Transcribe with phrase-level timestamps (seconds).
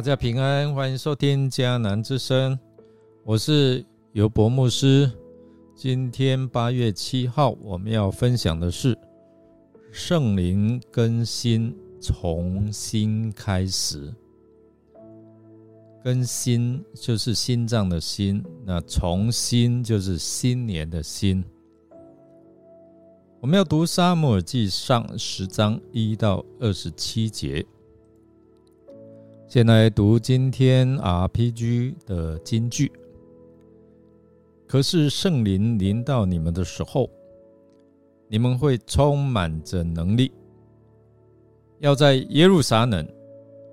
[0.00, 2.58] 大家平安，欢迎收听迦南之声，
[3.22, 5.12] 我是尤博牧师。
[5.76, 8.96] 今天八月七号，我们要分享的是
[9.92, 14.10] 圣灵更新，重新开始。
[16.02, 21.44] 更新就是心脏的心，那重新就是新年的新。
[23.38, 27.62] 我们要读沙漠耳记上十章一到二十七节。
[29.50, 32.92] 先来读今天 RPG 的金句。
[34.64, 37.10] 可是圣灵临到你们的时候，
[38.28, 40.30] 你们会充满着能力，
[41.80, 43.04] 要在耶路撒冷、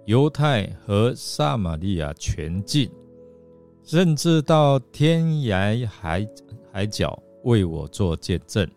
[0.06, 2.90] 犹太和撒玛利亚全境，
[3.84, 6.28] 甚至到天涯海
[6.72, 8.68] 海角，为我做见证。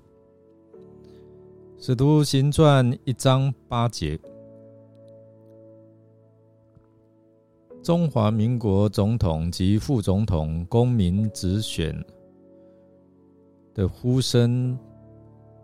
[1.78, 4.20] 使徒行传一章八节。
[7.82, 11.96] 中华民国总统及副总统公民直选
[13.72, 14.78] 的呼声，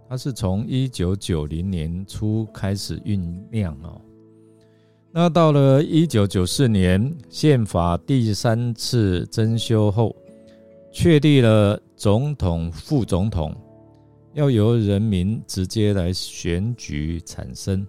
[0.08, 4.00] 它是从一九九零年初开始酝酿哦。
[5.12, 10.17] 那到了一九九四年，宪法第三次增修后，
[10.91, 13.55] 确立了总统、副总统
[14.33, 17.86] 要由人民直接来选举产生。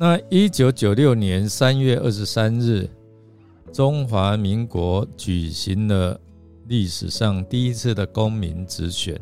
[0.00, 2.88] 那一九九六年三月二十三日，
[3.72, 6.16] 中华民国举行了
[6.68, 9.20] 历史上第一次的公民直选，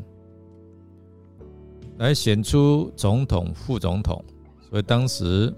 [1.97, 4.23] 来选出总统、副总统。
[4.69, 5.51] 所以当时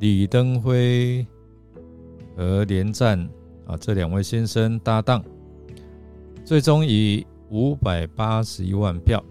[0.00, 1.24] 李登辉
[2.36, 3.16] 和连战
[3.68, 5.24] 啊这两位先生搭档，
[6.44, 9.24] 最终以五百八十一万票。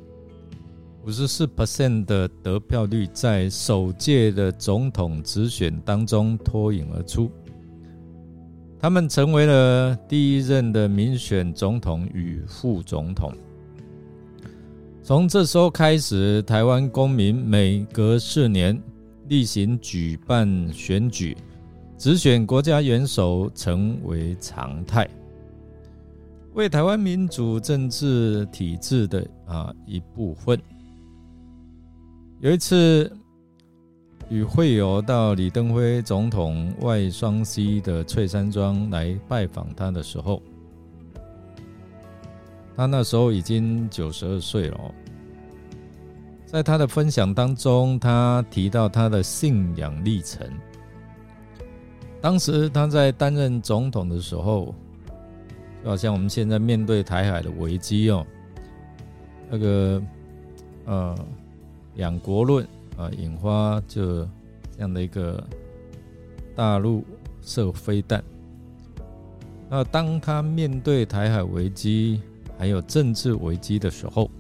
[1.06, 7.32] 五十四 percent 的得票率，在首届的总统直选当中脱颖而出，
[8.78, 13.34] 他们成为了第一任的民选总统与副总统。
[15.02, 18.78] 从这时候开始，台湾公民每隔四年
[19.30, 21.38] 例行举办选举，
[21.98, 25.10] 直选国家元首成为常态，
[26.54, 30.60] 为台湾民主政治体制的啊一部分。
[32.40, 33.12] 有一次，
[34.30, 40.40] 与会友到李登辉总统外双溪的翠山庄来拜访他的时候，
[42.76, 44.80] 他那时候已经九十二岁了。
[46.46, 50.48] 在他的分享当中，他提到他的信仰历程。
[52.22, 54.76] 当时他在担任总统的时候，
[55.84, 58.24] 就好像我们现在面对台海的危机哦，
[59.50, 60.04] 那个，
[60.86, 61.16] 呃。
[61.98, 62.66] 两国论
[62.96, 65.44] 啊，引发就这样的一个
[66.56, 67.04] 大陆
[67.42, 68.24] 射飞弹。
[69.70, 72.22] 那当他面对台海危机
[72.58, 74.32] 还有政治危机的时候，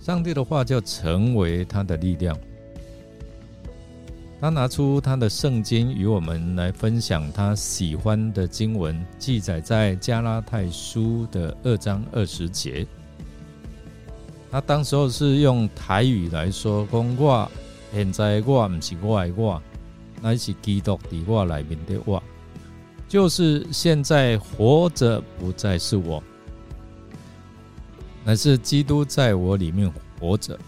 [0.00, 2.38] 上帝的话就成为他的力量。
[4.40, 12.86] 他拿出他的圣经与我们来分享他喜欢的经文，记载在加拉太书的二章二十节。
[14.50, 17.50] 他当时候是用台语来说：“讲我
[17.92, 19.62] 现在我不是我的我，
[20.20, 22.22] 那是基督的我里面的我，
[23.08, 26.22] 就是现在活着不再是我，
[28.24, 30.58] 乃是基督在我里面活着。”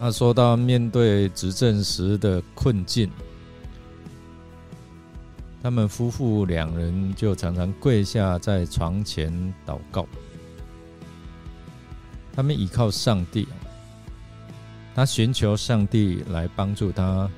[0.00, 3.08] 他说到面对执政时的困境，
[5.62, 9.32] 他们夫妇两人就常常跪下在床前
[9.64, 10.04] 祷告。
[12.34, 13.46] 他们依靠上帝，
[14.94, 17.30] 他寻求上帝来帮助他，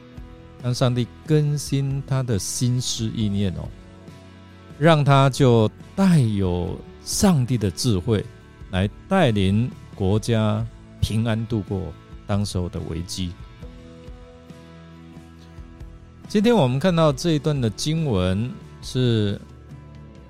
[0.62, 3.68] 让上帝更新他的心思意念哦，
[4.78, 8.24] 让他就带有上帝的智慧
[8.70, 10.66] 来带领国家
[11.00, 11.92] 平安度过
[12.26, 13.32] 当时候的危机。
[16.26, 18.50] 今天我们看到这一段的经文
[18.82, 19.40] 是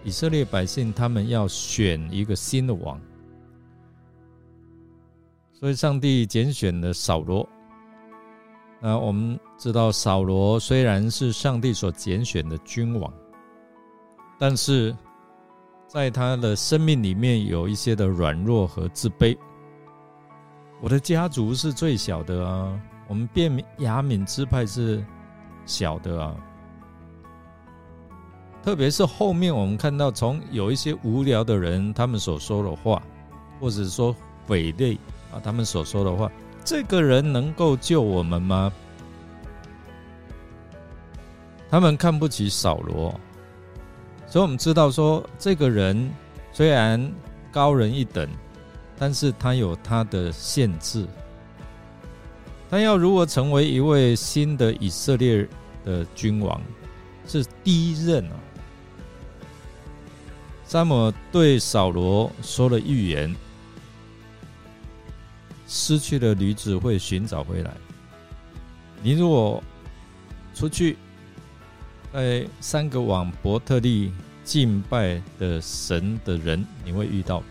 [0.05, 3.01] 以色列百姓他们要选一个新的王。
[5.59, 7.49] 所以，上帝拣选了扫罗。
[8.79, 13.11] 那我们知道，扫罗虽然是上帝所拣选的君王，
[14.39, 14.95] 但是
[15.87, 19.35] 在他的生命里面有一些的软弱和自卑。
[20.83, 25.03] 我的家族是最小的啊，我们便雅敏支派是
[25.65, 26.37] 小的啊。
[28.63, 33.03] 特别是后面我们看到，从有一些无聊的人他们所说的话，
[33.59, 34.15] 或者说
[34.45, 34.99] 匪类。
[35.33, 36.31] 啊，他们所说的话，
[36.65, 38.73] 这个人能够救我们吗？
[41.69, 43.19] 他们看不起扫罗，
[44.27, 46.11] 所以我们知道说，这个人
[46.53, 47.13] 虽然
[47.51, 48.29] 高人一等，
[48.97, 51.07] 但是他有他的限制。
[52.69, 55.47] 他要如何成为一位新的以色列
[55.85, 56.61] 的君王，
[57.27, 58.35] 是第一任啊。
[60.65, 63.35] 萨姆对扫罗说了预言：
[65.67, 67.71] 失去的女子会寻找回来。
[69.03, 69.63] 你如果
[70.55, 70.97] 出去，
[72.13, 74.11] 在三个往伯特利
[74.43, 77.43] 敬拜的神的人，你会遇到。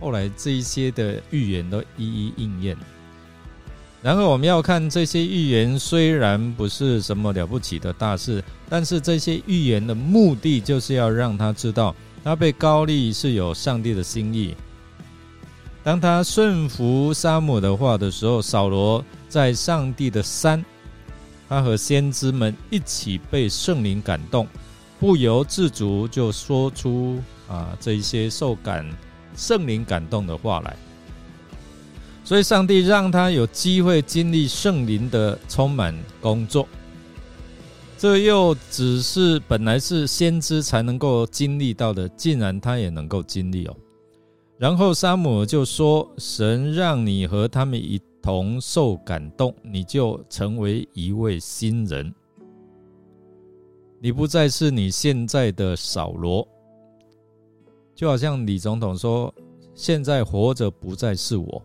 [0.00, 2.76] 后来这一些的预言都一一应验。
[4.00, 14.54] 然后我们要看这些预言，虽然不是什么了不起的大事，但是这些预言的目的就是要让他知道，他被高利是有上帝的心意。
[15.82, 20.64] 当他顺服沙姆的话的时候，扫罗在上帝的山，
[21.48, 24.46] 他和先知们一起被圣灵感动，
[25.00, 28.86] 不由自主就说出啊这一些受感。
[29.36, 30.76] 圣灵感动的话来，
[32.24, 36.66] 所以上帝让他有机会经历圣灵的充满工作。
[37.96, 43.76] 这又只是本来是先知才能够经历到的，竟然他也能够经历哦。
[44.58, 52.12] 然后沙姆就说：“神让你和他们一同受感动，你就成为一位新人，
[54.00, 56.46] 你不再是你现在的扫罗。”
[57.94, 59.32] 就好像李总统说
[59.74, 61.62] ：“现在活着不再是我，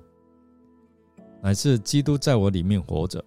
[1.41, 3.23] 乃是基督在我里面活着。”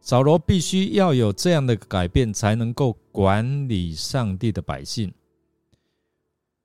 [0.00, 5.12] 扫罗必须要有这样的改变，才能够管理上帝的百姓。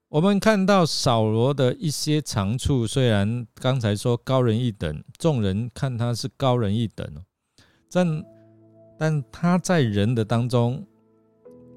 [0.09, 7.05] 我们看到扫罗的一些长处，虽然刚才说高人一等，众人看他是高人一等，
[7.91, 8.23] 但
[8.97, 10.81] 但他在人的当中，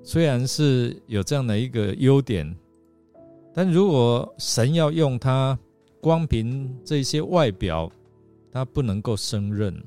[0.04, 2.56] 虽然是有这样的一个优点。
[3.52, 5.58] 但如果神要用他，
[6.00, 7.90] 光凭这些外表，
[8.52, 9.82] 他不能够胜任。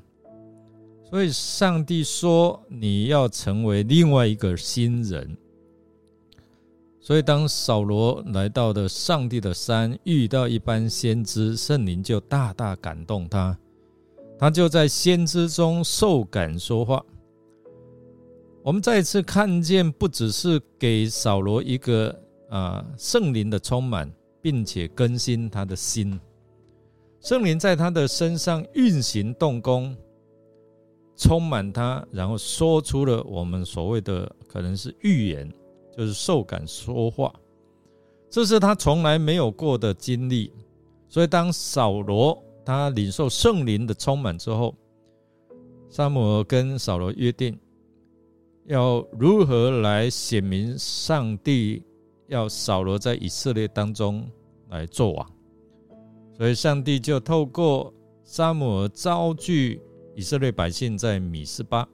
[1.08, 5.34] 所以上帝说：“你要成为另外一个新人。”
[7.04, 13.56] 所以当扫罗来到的上帝的山，遇到一般先知，圣灵就大大感动他，
[14.38, 17.04] 他就在先知中受感说话。
[18.62, 22.18] 我们再次看见，不只是给扫罗一个。
[22.50, 24.08] 啊，圣灵的充满，
[24.40, 26.20] 并且更新他的心。
[27.18, 29.96] 圣灵在他的身上运行动工，
[31.16, 35.52] 充满他，然后说出了我们所谓的可能是预言，
[35.96, 37.32] 就是受感说话。
[38.30, 40.52] 这是他从来没有过的经历。
[41.08, 44.74] 所以，当扫罗他领受圣灵的充满之后，
[45.88, 47.58] 萨姆尔跟扫罗约定，
[48.66, 51.82] 要如何来显明上帝。
[52.28, 54.26] 要扫罗在以色列当中
[54.70, 55.30] 来做王，
[56.38, 57.92] 所以上帝就透过
[58.24, 59.78] 沙姆尔招聚
[60.16, 61.86] 以色列百姓在米斯巴。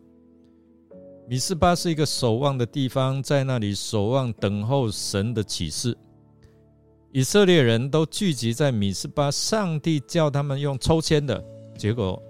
[1.30, 5.96] 米斯巴是一个守望的地方，在那里守望等候神的启示。
[7.12, 11.40] 以色列人都聚集在米斯巴，上帝叫他们用抽签的
[11.78, 12.20] 结果，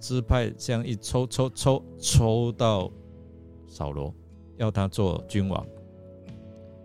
[0.00, 2.90] 支派这样一抽抽抽抽到
[3.68, 4.14] 扫罗，
[4.56, 5.66] 要他做君王。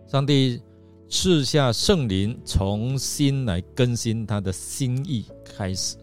[0.06, 0.60] 上帝
[1.08, 5.96] 赐下圣灵，重新来更新他的心意，开始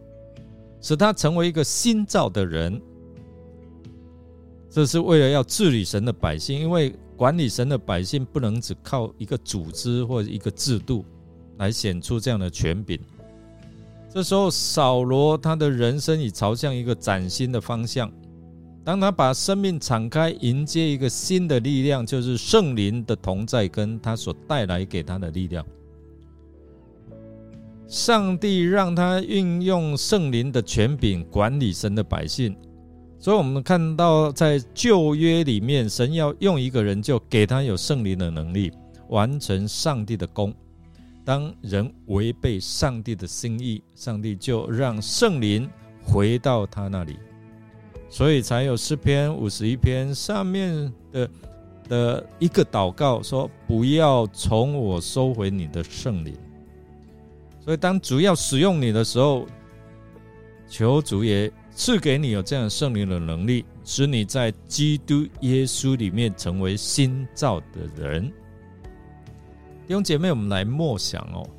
[0.82, 2.82] 使他成为一个新造的人。
[4.70, 11.04] 这是为了要治理神的百姓，因为管理神的百姓不能只靠一个组织或一个制度
[11.58, 13.00] 来显出这样的权柄。
[14.12, 18.12] 这时候，扫罗他的人生已朝向一个崭新的方向。
[18.84, 25.64] 当他把生命敞开，迎接一个新的力量，就是圣灵的同在，跟他所带来给他的力量。
[27.88, 32.56] 上帝让他运用圣灵的权柄管理神的百姓，
[33.20, 38.72] 所以我们看到在旧约里面，神要用一个人，就给他有圣灵的能力，
[39.10, 40.54] 完成上帝的功。
[41.26, 45.70] 当人违背上帝的心意，上帝就让圣灵
[46.02, 47.18] 回到他那里。
[48.10, 51.30] 所以才有诗篇五十一篇上面的
[51.90, 56.34] 的一个祷告说：“不要从我收回你的圣灵。”
[57.60, 59.46] 所以当主要使用你的时候，
[60.68, 68.30] 求主也赐给你有这样圣灵的能力，使你在基督耶稣里面成为新造的人。
[69.88, 71.50] 弟兄姐妹，我们来默想哦。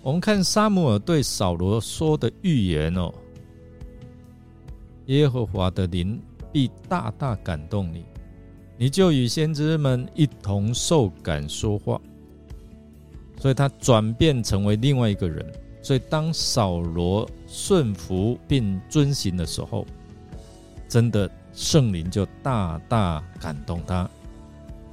[0.00, 3.12] 我们看沙姆尔对扫罗说的预言哦。
[5.06, 6.22] 耶和华的灵
[6.52, 8.04] 必大大感动你，
[8.78, 12.00] 你就与先知们一同受感说话。
[13.40, 15.44] 所以他转变成为另外一个人。
[15.84, 19.86] 所以当扫罗顺服并遵行的时候，
[20.88, 24.08] 真的圣灵就大大感动他。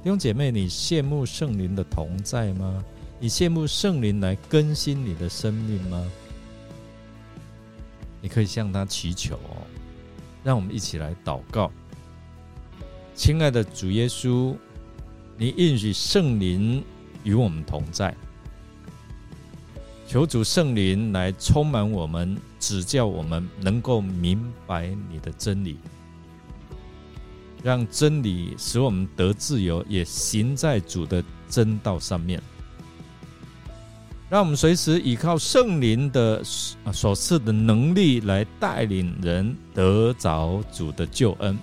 [0.02, 2.84] 弟兄姐妹，你羡慕圣灵的同在吗？
[3.18, 6.06] 你羡慕圣灵来更新你的生命吗？
[8.20, 9.64] 你可以向他祈求哦。
[10.44, 11.72] 让我们一起来祷告，
[13.14, 14.54] 亲爱的主耶稣，
[15.38, 16.84] 你应许圣灵
[17.24, 18.14] 与我们同在。
[20.12, 25.78] 求主圣灵来充满我们，指教我们，能够明白你的真理，
[27.62, 32.42] 让真理使我们得自由，也行在主的真道上面。
[34.28, 41.58] 让我们随时依靠圣灵的所赐的能力，来带领人得着主的救恩，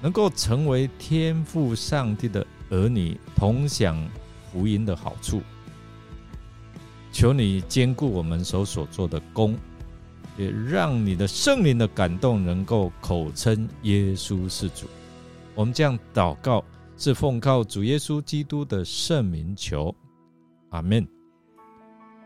[0.00, 4.00] 能够成为天父上帝的儿女，同享
[4.52, 5.42] 福音的好处。
[7.12, 9.56] 求你兼顾我们手所做的功，
[10.36, 14.86] 也让你的圣灵的感动能够口称耶稣是主。
[15.54, 16.64] 我们这样祷告，
[16.96, 19.94] 是奉靠主耶稣基督的圣名求，
[20.70, 21.06] 阿门。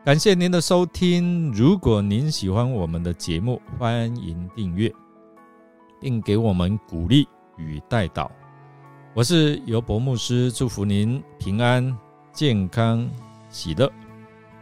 [0.05, 1.51] 感谢您的收听。
[1.53, 4.93] 如果您喜欢我们的节目，欢迎订阅，
[5.99, 7.27] 并给我们鼓励
[7.57, 8.31] 与带导。
[9.15, 11.97] 我是尤博牧师，祝福您平安、
[12.35, 13.09] 健康、
[13.49, 13.91] 喜乐。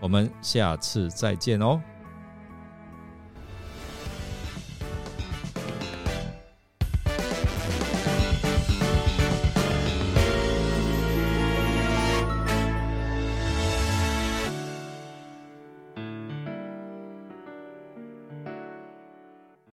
[0.03, 1.81] 我们下次再见哦。